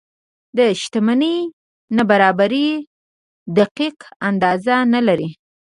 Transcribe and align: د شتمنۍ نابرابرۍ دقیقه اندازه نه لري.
د 0.57 0.59
شتمنۍ 0.81 1.35
نابرابرۍ 1.95 2.69
دقیقه 3.57 4.07
اندازه 4.29 4.75
نه 4.93 5.01
لري. 5.07 5.29